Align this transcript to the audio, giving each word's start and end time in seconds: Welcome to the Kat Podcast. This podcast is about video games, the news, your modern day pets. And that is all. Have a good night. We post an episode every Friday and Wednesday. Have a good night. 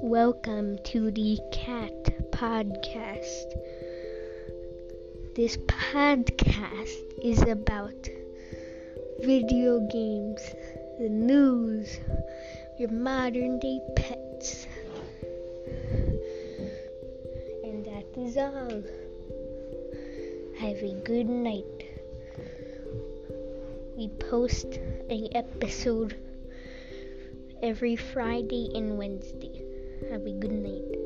Welcome 0.00 0.78
to 0.84 1.10
the 1.10 1.38
Kat 1.52 2.04
Podcast. 2.30 3.52
This 5.34 5.56
podcast 5.56 7.02
is 7.22 7.42
about 7.42 8.08
video 9.20 9.80
games, 9.90 10.40
the 11.00 11.08
news, 11.08 11.98
your 12.78 12.90
modern 12.90 13.58
day 13.58 13.80
pets. 13.96 14.68
And 17.64 17.84
that 17.84 18.06
is 18.16 18.36
all. 18.36 18.82
Have 20.58 20.78
a 20.78 20.94
good 21.04 21.28
night. 21.28 21.84
We 23.96 24.08
post 24.30 24.66
an 25.10 25.28
episode 25.34 26.16
every 27.60 27.96
Friday 27.96 28.70
and 28.76 28.96
Wednesday. 28.96 29.67
Have 30.06 30.26
a 30.26 30.32
good 30.32 30.52
night. 30.52 30.97